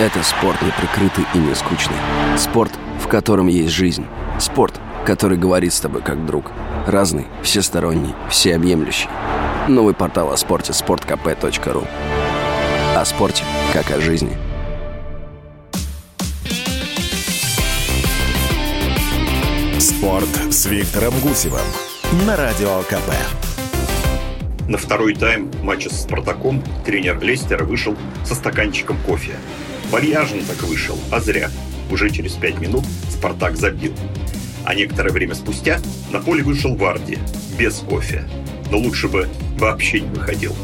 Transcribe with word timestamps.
Это 0.00 0.22
спорт 0.22 0.62
неприкрытый 0.62 1.26
и 1.34 1.38
не 1.38 1.54
скучный. 1.54 1.98
Спорт, 2.38 2.72
в 2.98 3.06
котором 3.06 3.48
есть 3.48 3.74
жизнь. 3.74 4.06
Спорт, 4.38 4.80
который 5.04 5.36
говорит 5.36 5.74
с 5.74 5.80
тобой 5.80 6.00
как 6.00 6.24
друг. 6.24 6.52
Разный, 6.86 7.26
всесторонний, 7.42 8.14
всеобъемлющий. 8.30 9.10
Новый 9.68 9.92
портал 9.92 10.32
о 10.32 10.38
спорте– 10.38 10.72
sportkp.ru 10.72 11.86
О 12.96 13.04
спорте, 13.04 13.44
как 13.74 13.90
о 13.90 14.00
жизни. 14.00 14.34
Спорт 19.78 20.30
с 20.50 20.64
Виктором 20.64 21.12
Гусевым 21.22 21.60
на 22.26 22.36
Радио 22.38 22.80
КП. 22.88 23.12
На 24.66 24.78
второй 24.78 25.14
тайм 25.14 25.50
матча 25.62 25.90
с 25.90 26.04
«Спартаком» 26.04 26.62
тренер 26.86 27.20
Лестера 27.20 27.64
вышел 27.64 27.94
со 28.24 28.34
стаканчиком 28.34 28.96
кофе. 29.06 29.34
Вальяжно 29.90 30.40
так 30.44 30.62
вышел, 30.62 30.96
а 31.10 31.18
зря. 31.18 31.50
Уже 31.90 32.10
через 32.10 32.34
пять 32.34 32.60
минут 32.60 32.84
«Спартак» 33.10 33.56
забил. 33.56 33.92
А 34.64 34.72
некоторое 34.72 35.10
время 35.10 35.34
спустя 35.34 35.80
на 36.12 36.20
поле 36.20 36.44
вышел 36.44 36.76
Варди, 36.76 37.18
без 37.58 37.78
кофе. 37.78 38.24
Но 38.70 38.78
лучше 38.78 39.08
бы 39.08 39.28
вообще 39.58 40.00
не 40.00 40.08
выходил. 40.08 40.54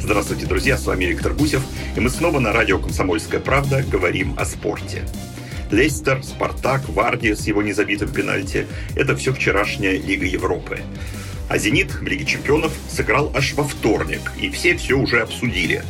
Здравствуйте, 0.00 0.46
друзья, 0.46 0.78
с 0.78 0.86
вами 0.86 1.06
Виктор 1.06 1.34
Гусев, 1.34 1.62
и 1.96 2.00
мы 2.00 2.10
снова 2.10 2.38
на 2.38 2.52
радио 2.52 2.78
«Комсомольская 2.78 3.40
правда» 3.40 3.82
говорим 3.82 4.36
о 4.38 4.44
спорте. 4.44 5.02
Лестер, 5.72 6.22
Спартак, 6.22 6.88
Варди 6.88 7.34
с 7.34 7.48
его 7.48 7.62
незабитым 7.62 8.10
пенальти– 8.10 8.68
это 8.94 9.16
все 9.16 9.32
вчерашняя 9.32 9.98
Лига 9.98 10.26
Европы. 10.26 10.78
А 11.48 11.58
«Зенит» 11.58 11.92
в 11.92 12.02
Лиге 12.04 12.24
чемпионов 12.24 12.72
сыграл 12.88 13.32
аж 13.34 13.52
во 13.54 13.64
вторник, 13.64 14.20
и 14.40 14.48
все 14.48 14.76
все 14.76 14.94
уже 14.94 15.22
обсудили. 15.22 15.82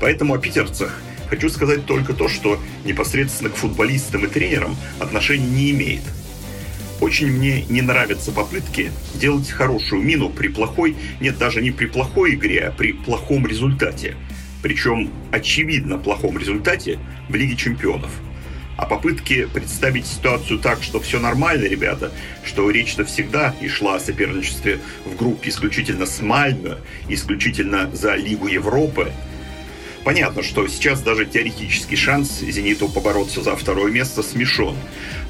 Поэтому 0.00 0.34
о 0.34 0.38
питерцах 0.38 1.00
хочу 1.28 1.48
сказать 1.48 1.86
только 1.86 2.12
то, 2.12 2.28
что 2.28 2.60
непосредственно 2.84 3.50
к 3.50 3.56
футболистам 3.56 4.24
и 4.24 4.28
тренерам 4.28 4.76
отношения 4.98 5.46
не 5.46 5.70
имеет. 5.72 6.02
Очень 7.00 7.30
мне 7.30 7.64
не 7.68 7.82
нравятся 7.82 8.32
попытки 8.32 8.90
делать 9.14 9.50
хорошую 9.50 10.02
мину 10.02 10.30
при 10.30 10.48
плохой, 10.48 10.96
нет, 11.20 11.36
даже 11.36 11.60
не 11.60 11.70
при 11.70 11.86
плохой 11.86 12.34
игре, 12.34 12.68
а 12.68 12.72
при 12.72 12.92
плохом 12.92 13.46
результате. 13.46 14.16
Причем 14.62 15.10
очевидно 15.30 15.98
плохом 15.98 16.38
результате 16.38 16.98
в 17.28 17.34
Лиге 17.34 17.56
чемпионов– 17.56 18.10
а 18.76 18.84
попытки 18.84 19.46
представить 19.46 20.06
ситуацию 20.06 20.58
так, 20.58 20.82
что 20.82 21.00
все 21.00 21.18
нормально, 21.18 21.64
ребята, 21.64 22.12
что 22.44 22.70
речь-то 22.70 23.04
всегда 23.04 23.54
и 23.60 23.68
шла 23.68 23.96
о 23.96 24.00
соперничестве 24.00 24.80
в 25.04 25.16
группе 25.16 25.48
исключительно 25.48 26.06
с 26.06 26.20
Мальмё, 26.20 26.78
исключительно 27.08 27.90
за 27.94 28.14
Лигу 28.16 28.48
Европы, 28.48 29.12
Понятно, 30.06 30.44
что 30.44 30.68
сейчас 30.68 31.00
даже 31.02 31.26
теоретический 31.26 31.96
шанс 31.96 32.38
«Зениту» 32.38 32.88
побороться 32.88 33.42
за 33.42 33.56
второе 33.56 33.90
место 33.90 34.22
смешон. 34.22 34.76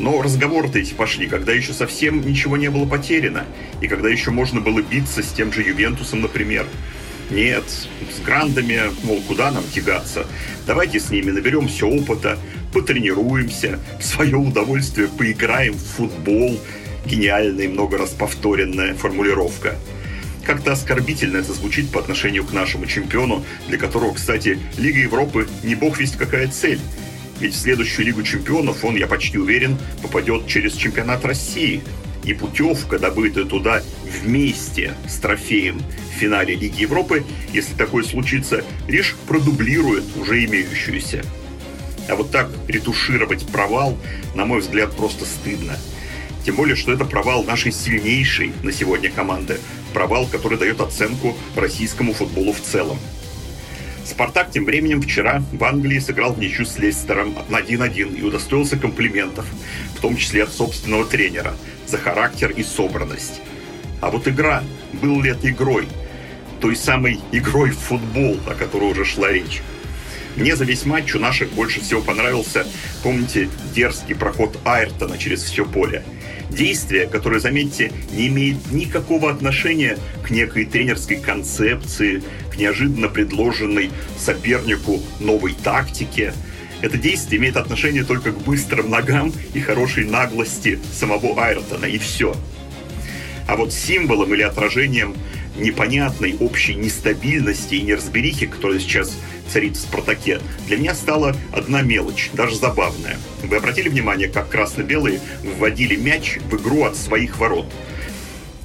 Но 0.00 0.20
разговоры-то 0.20 0.80
эти 0.80 0.94
пошли, 0.94 1.28
когда 1.28 1.52
еще 1.52 1.72
совсем 1.72 2.26
ничего 2.26 2.56
не 2.56 2.68
было 2.70 2.84
потеряно, 2.84 3.44
и 3.80 3.86
когда 3.86 4.08
еще 4.08 4.32
можно 4.32 4.60
было 4.60 4.82
биться 4.82 5.22
с 5.22 5.28
тем 5.28 5.52
же 5.52 5.62
«Ювентусом», 5.62 6.22
например. 6.22 6.66
Нет, 7.30 7.62
с 8.12 8.20
грандами, 8.20 8.80
мол, 9.04 9.22
куда 9.28 9.52
нам 9.52 9.62
тягаться? 9.72 10.26
Давайте 10.66 10.98
с 10.98 11.08
ними 11.08 11.30
наберемся 11.30 11.86
опыта, 11.86 12.36
потренируемся, 12.72 13.78
в 14.00 14.04
свое 14.04 14.36
удовольствие 14.36 15.06
поиграем 15.06 15.74
в 15.74 15.84
футбол. 15.84 16.58
Гениальная 17.06 17.66
и 17.66 17.68
много 17.68 17.96
раз 17.96 18.10
повторенная 18.10 18.94
формулировка. 18.94 19.76
Как-то 20.44 20.72
оскорбительно 20.72 21.38
это 21.38 21.54
звучит 21.54 21.90
по 21.90 22.00
отношению 22.00 22.44
к 22.44 22.52
нашему 22.52 22.86
чемпиону, 22.86 23.44
для 23.66 23.78
которого, 23.78 24.12
кстати, 24.12 24.58
Лига 24.76 24.98
Европы 24.98 25.48
не 25.62 25.74
бог 25.74 25.98
весть 25.98 26.16
какая 26.16 26.48
цель. 26.48 26.80
Ведь 27.40 27.54
в 27.54 27.58
следующую 27.58 28.06
Лигу 28.06 28.22
чемпионов 28.22 28.84
он, 28.84 28.96
я 28.96 29.06
почти 29.06 29.38
уверен, 29.38 29.78
попадет 30.02 30.46
через 30.46 30.74
чемпионат 30.74 31.24
России. 31.24 31.82
И 32.24 32.32
путевка, 32.32 32.98
добытая 32.98 33.44
туда 33.44 33.82
вместе 34.04 34.94
с 35.08 35.16
трофеем 35.16 35.82
в 36.14 36.18
финале 36.18 36.54
Лиги 36.54 36.82
Европы, 36.82 37.24
если 37.52 37.74
такое 37.74 38.04
случится, 38.04 38.64
лишь 38.86 39.14
продублирует 39.26 40.04
уже 40.16 40.44
имеющуюся. 40.44 41.24
А 42.08 42.16
вот 42.16 42.30
так 42.30 42.50
ретушировать 42.68 43.46
провал, 43.46 43.96
на 44.34 44.44
мой 44.44 44.60
взгляд, 44.60 44.94
просто 44.94 45.24
стыдно. 45.24 45.78
Тем 46.44 46.56
более, 46.56 46.76
что 46.76 46.92
это 46.92 47.06
провал 47.06 47.44
нашей 47.44 47.72
сильнейшей 47.72 48.52
на 48.62 48.72
сегодня 48.72 49.10
команды. 49.10 49.58
Провал, 49.94 50.26
который 50.26 50.58
дает 50.58 50.80
оценку 50.80 51.36
российскому 51.56 52.12
футболу 52.12 52.52
в 52.52 52.60
целом. 52.60 52.98
«Спартак» 54.04 54.50
тем 54.50 54.66
временем 54.66 55.00
вчера 55.00 55.42
в 55.52 55.64
Англии 55.64 55.98
сыграл 55.98 56.34
в 56.34 56.38
ничью 56.38 56.66
с 56.66 56.78
Лестером 56.78 57.34
на 57.48 57.60
1-1 57.60 58.18
и 58.18 58.22
удостоился 58.22 58.76
комплиментов, 58.76 59.46
в 59.96 60.00
том 60.00 60.16
числе 60.16 60.42
от 60.42 60.52
собственного 60.52 61.06
тренера, 61.06 61.54
за 61.86 61.96
характер 61.96 62.50
и 62.50 62.62
собранность. 62.62 63.40
А 64.02 64.10
вот 64.10 64.28
игра, 64.28 64.62
был 65.00 65.22
ли 65.22 65.30
это 65.30 65.48
игрой? 65.48 65.88
Той 66.60 66.76
самой 66.76 67.20
игрой 67.32 67.70
в 67.70 67.78
футбол, 67.78 68.38
о 68.46 68.54
которой 68.54 68.90
уже 68.90 69.04
шла 69.06 69.32
речь. 69.32 69.62
Мне 70.36 70.56
за 70.56 70.64
весь 70.64 70.84
матч 70.84 71.14
у 71.14 71.20
наших 71.20 71.50
больше 71.52 71.80
всего 71.80 72.02
понравился, 72.02 72.66
помните, 73.02 73.48
дерзкий 73.74 74.14
проход 74.14 74.58
Айртона 74.64 75.16
через 75.16 75.42
все 75.44 75.64
поле. 75.64 76.02
Действие, 76.56 77.08
которое, 77.08 77.40
заметьте, 77.40 77.90
не 78.12 78.28
имеет 78.28 78.70
никакого 78.70 79.30
отношения 79.30 79.98
к 80.22 80.30
некой 80.30 80.64
тренерской 80.64 81.16
концепции, 81.16 82.22
к 82.52 82.56
неожиданно 82.56 83.08
предложенной 83.08 83.90
сопернику 84.16 85.02
новой 85.18 85.54
тактике. 85.54 86.32
Это 86.80 86.96
действие 86.96 87.40
имеет 87.40 87.56
отношение 87.56 88.04
только 88.04 88.30
к 88.30 88.42
быстрым 88.42 88.88
ногам 88.88 89.32
и 89.52 89.60
хорошей 89.60 90.04
наглости 90.04 90.78
самого 90.92 91.42
Айртона, 91.42 91.86
и 91.86 91.98
все. 91.98 92.36
А 93.48 93.56
вот 93.56 93.72
символом 93.72 94.32
или 94.32 94.42
отражением 94.42 95.14
непонятной 95.56 96.36
общей 96.38 96.74
нестабильности 96.74 97.76
и 97.76 97.82
неразберихи, 97.82 98.46
которая 98.46 98.78
сейчас 98.78 99.16
царит 99.52 99.76
в 99.76 99.80
«Спартаке», 99.80 100.40
для 100.66 100.76
меня 100.76 100.94
стала 100.94 101.34
одна 101.52 101.82
мелочь, 101.82 102.30
даже 102.32 102.56
забавная. 102.56 103.18
Вы 103.42 103.56
обратили 103.56 103.88
внимание, 103.88 104.28
как 104.28 104.48
красно-белые 104.48 105.20
вводили 105.42 105.96
мяч 105.96 106.38
в 106.50 106.56
игру 106.56 106.84
от 106.84 106.96
своих 106.96 107.38
ворот? 107.38 107.66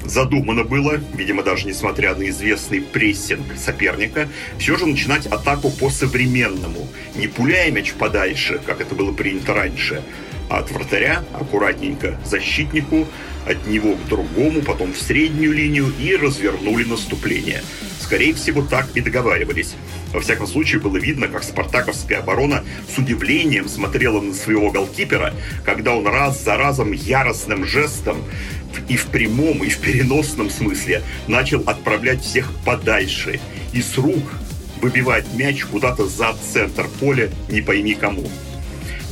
Задумано 0.04 0.64
было, 0.64 1.00
видимо, 1.14 1.44
даже 1.44 1.68
несмотря 1.68 2.16
на 2.16 2.30
известный 2.30 2.82
прессинг 2.82 3.46
соперника, 3.58 4.30
все 4.58 4.78
же 4.78 4.86
начинать 4.86 5.28
атаку 5.28 5.70
по-современному, 5.70 6.88
не 7.16 7.28
пуляя 7.28 7.70
мяч 7.70 7.94
подальше, 7.94 8.60
как 8.66 8.82
это 8.82 8.96
было 8.96 9.12
принято 9.12 9.54
раньше, 9.54 10.02
от 10.50 10.72
вратаря 10.72 11.24
аккуратненько 11.34 12.20
защитнику, 12.26 13.08
от 13.46 13.66
него 13.68 13.96
к 13.96 14.08
другому, 14.08 14.62
потом 14.62 14.94
в 14.94 14.98
среднюю 14.98 15.54
линию 15.54 15.94
и 16.00 16.16
развернули 16.16 16.84
наступление. 16.84 17.64
Скорее 18.00 18.34
всего, 18.34 18.64
так 18.64 18.88
и 18.96 19.02
договаривались. 19.02 19.76
Во 20.12 20.20
всяком 20.20 20.48
случае, 20.48 20.82
было 20.82 20.98
видно, 20.98 21.28
как 21.28 21.44
спартаковская 21.44 22.20
оборона 22.20 22.64
с 22.94 22.98
удивлением 22.98 23.68
смотрела 23.68 24.20
на 24.20 24.34
своего 24.34 24.72
голкипера, 24.72 25.34
когда 25.64 25.94
он 25.94 26.08
раз 26.08 26.44
за 26.44 26.58
разом 26.58 26.92
яростным 26.92 27.66
жестом 27.66 28.18
и 28.88 28.98
в 28.98 29.06
прямом, 29.08 29.64
и 29.64 29.70
в 29.70 29.78
переносном 29.78 30.50
смысле 30.50 31.04
начал 31.28 31.62
отправлять 31.66 32.24
всех 32.24 32.52
подальше 32.66 33.40
и 33.74 33.82
с 33.82 33.98
рук 33.98 34.24
выбивать 34.82 35.26
мяч 35.36 35.64
куда-то 35.66 36.08
за 36.08 36.36
центр 36.52 36.88
поля, 37.00 37.30
не 37.50 37.62
пойми 37.62 37.94
кому. 37.94 38.30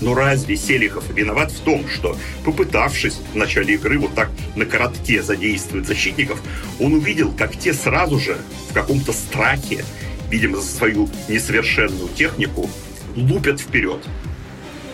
Но 0.02 0.14
разве 0.14 0.56
Селихов 0.56 1.04
виноват 1.14 1.52
в 1.52 1.60
том, 1.62 1.88
что, 1.88 2.18
попытавшись 2.46 3.20
в 3.34 3.36
начале 3.36 3.76
игры 3.76 3.98
вот 3.98 4.14
так 4.14 4.30
на 4.56 4.66
коротке 4.66 5.24
задействовать 5.24 5.88
защитников, 5.88 6.42
он 6.80 6.94
увидел, 6.94 7.32
как 7.32 7.58
те 7.58 7.74
сразу 7.74 8.20
же 8.20 8.38
в 8.70 8.74
каком-то 8.74 9.12
страхе, 9.12 9.84
видимо, 10.30 10.58
за 10.58 10.68
свою 10.68 11.10
несовершенную 11.28 12.10
технику, 12.10 12.70
лупят 13.16 13.60
вперед. 13.60 14.04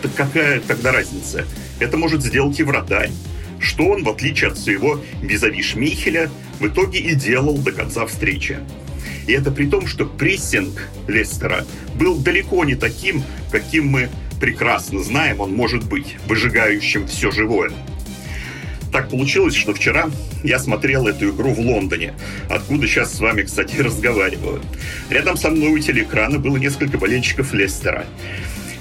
Так 0.00 0.14
какая 0.14 0.60
тогда 0.60 0.92
разница? 0.92 1.46
Это 1.80 1.96
может 1.96 2.22
сделать 2.22 2.58
и 2.60 2.62
вратарь. 2.62 3.10
Что 3.60 3.84
он, 3.84 4.04
в 4.04 4.08
отличие 4.08 4.50
от 4.50 4.58
своего 4.58 5.00
визави 5.22 5.62
Шмейхеля, 5.62 6.30
в 6.60 6.66
итоге 6.66 6.98
и 6.98 7.14
делал 7.14 7.58
до 7.58 7.72
конца 7.72 8.06
встречи. 8.06 8.58
И 9.26 9.32
это 9.32 9.50
при 9.50 9.66
том, 9.66 9.86
что 9.86 10.04
прессинг 10.04 10.88
Лестера 11.08 11.64
был 11.94 12.16
далеко 12.16 12.64
не 12.64 12.74
таким, 12.74 13.22
каким 13.50 13.86
мы 13.86 14.10
прекрасно 14.44 15.02
знаем, 15.02 15.40
он 15.40 15.54
может 15.54 15.88
быть 15.88 16.16
выжигающим 16.26 17.06
все 17.06 17.30
живое. 17.30 17.70
Так 18.92 19.08
получилось, 19.08 19.54
что 19.54 19.72
вчера 19.72 20.10
я 20.42 20.58
смотрел 20.58 21.06
эту 21.06 21.30
игру 21.30 21.54
в 21.54 21.60
Лондоне, 21.60 22.12
откуда 22.50 22.86
сейчас 22.86 23.14
с 23.14 23.20
вами, 23.20 23.40
кстати, 23.40 23.76
разговариваю. 23.80 24.60
Рядом 25.08 25.38
со 25.38 25.48
мной 25.48 25.70
у 25.70 25.78
телеэкрана 25.78 26.38
было 26.38 26.58
несколько 26.58 26.98
болельщиков 26.98 27.54
Лестера. 27.54 28.04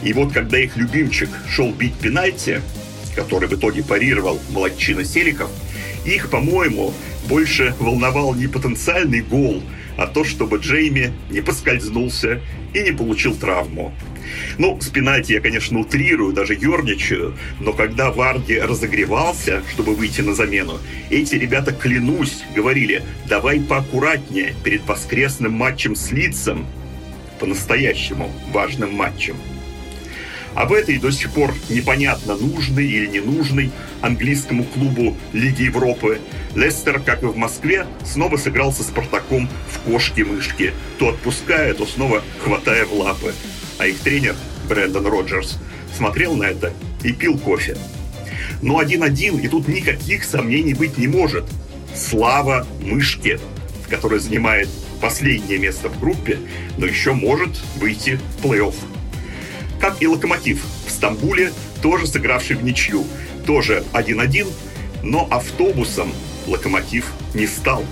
И 0.04 0.12
вот 0.12 0.34
когда 0.34 0.60
их 0.60 0.76
любимчик 0.76 1.30
шел 1.50 1.72
бить 1.72 1.96
пенальти, 1.96 2.60
который 3.16 3.48
в 3.48 3.54
итоге 3.54 3.86
парировал 3.86 4.42
молодчина 4.50 5.06
Селиков, 5.06 5.50
их, 6.06 6.30
по-моему, 6.30 6.94
больше 7.30 7.74
волновал 7.80 8.36
не 8.36 8.48
потенциальный 8.48 9.22
гол, 9.22 9.64
а 9.96 10.08
то, 10.08 10.26
чтобы 10.26 10.58
Джейми 10.58 11.14
не 11.30 11.40
поскользнулся 11.40 12.42
и 12.74 12.82
не 12.82 12.92
получил 12.92 13.34
травму. 13.34 13.94
Ну, 14.58 14.80
с 14.80 14.90
пенальти 14.90 15.34
я, 15.34 15.42
конечно, 15.42 15.80
утрирую, 15.80 16.34
даже 16.34 16.54
ерничаю, 16.54 17.36
но 17.60 17.74
когда 17.74 18.12
Варди 18.12 18.60
разогревался, 18.60 19.64
чтобы 19.72 19.96
выйти 19.96 20.22
на 20.22 20.34
замену, 20.34 20.80
эти 21.10 21.36
ребята, 21.36 21.72
клянусь, 21.72 22.44
говорили, 22.56 23.04
давай 23.28 23.60
поаккуратнее 23.60 24.54
перед 24.64 24.86
воскресным 24.86 25.54
матчем 25.54 25.96
с 25.96 26.12
Лицем, 26.12 26.66
по-настоящему 27.40 28.32
важным 28.52 28.94
матчем. 28.94 29.36
Об 30.56 30.72
этой 30.72 31.00
до 31.00 31.12
сих 31.12 31.32
пор 31.32 31.54
непонятно, 31.70 32.36
нужный 32.36 32.86
или 32.86 33.08
не 33.08 33.20
нужный 33.20 33.72
английскому 34.02 34.64
клубу 34.64 35.18
Лиги 35.34 35.64
Европы, 35.64 36.22
Лестер, 36.54 37.00
как 37.00 37.24
и 37.24 37.26
в 37.26 37.36
Москве, 37.36 37.88
снова 38.06 38.38
сыграл 38.38 38.72
со 38.72 38.84
Спартаком 38.84 39.50
в 39.72 39.80
кошки-мышки, 39.80 40.74
то 41.00 41.10
отпуская, 41.10 41.74
то 41.74 41.88
снова 41.88 42.22
хватая 42.44 42.86
в 42.86 42.94
лапы 42.94 43.34
а 43.78 43.88
их 43.88 44.00
тренер 44.00 44.36
Брэндон 44.68 45.08
Роджерс 45.08 45.58
смотрел 45.96 46.36
на 46.36 46.46
это 46.46 46.74
и 47.04 47.12
пил 47.12 47.38
кофе. 47.38 47.78
Но 48.62 48.80
один-один, 48.80 49.38
и 49.38 49.48
тут 49.48 49.68
никаких 49.68 50.24
сомнений 50.24 50.74
быть 50.74 50.98
не 50.98 51.08
может. 51.08 51.46
Слава 51.96 52.66
мышке, 52.82 53.40
которая 53.90 54.20
занимает 54.20 54.70
последнее 55.02 55.60
место 55.60 55.90
в 55.90 56.00
группе, 56.00 56.40
но 56.78 56.86
еще 56.86 57.14
может 57.14 57.62
выйти 57.76 58.20
в 58.38 58.46
плей-офф. 58.46 58.76
Как 59.80 60.02
и 60.02 60.08
Локомотив 60.08 60.64
в 60.88 60.90
Стамбуле, 60.90 61.52
тоже 61.82 62.08
сыгравший 62.08 62.56
в 62.56 62.64
ничью, 62.64 63.06
тоже 63.46 63.84
1-1, 63.92 64.48
но 65.04 65.28
автобусом 65.30 66.14
Локомотив 66.48 67.12
не 67.34 67.48
стал. 67.48 67.86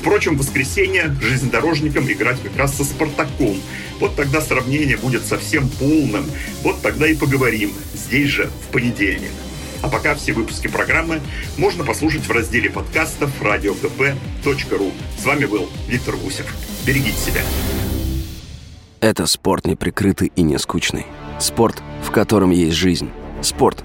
Впрочем, 0.00 0.36
в 0.36 0.38
воскресенье 0.38 1.14
железнодорожникам 1.20 2.10
играть 2.10 2.42
как 2.42 2.56
раз 2.56 2.76
со 2.76 2.84
Спартаком. 2.84 3.60
Вот 4.00 4.16
тогда 4.16 4.40
сравнение 4.40 4.96
будет 4.96 5.24
совсем 5.24 5.68
полным. 5.68 6.24
Вот 6.62 6.82
тогда 6.82 7.06
и 7.06 7.14
поговорим. 7.14 7.72
Здесь 7.94 8.28
же, 8.28 8.50
в 8.68 8.72
понедельник. 8.72 9.30
А 9.82 9.88
пока 9.88 10.14
все 10.14 10.32
выпуски 10.32 10.68
программы 10.68 11.20
можно 11.56 11.84
послушать 11.84 12.26
в 12.26 12.30
разделе 12.30 12.70
подкастов 12.70 13.30
radiokp.ru. 13.42 14.92
С 15.18 15.24
вами 15.24 15.44
был 15.44 15.68
Виктор 15.88 16.16
Гусев. 16.16 16.46
Берегите 16.86 17.18
себя. 17.18 17.42
Это 19.00 19.26
спорт 19.26 19.66
неприкрытый 19.66 20.30
и 20.36 20.42
не 20.42 20.58
скучный. 20.58 21.06
Спорт, 21.40 21.82
в 22.04 22.12
котором 22.12 22.50
есть 22.50 22.76
жизнь. 22.76 23.10
Спорт, 23.40 23.84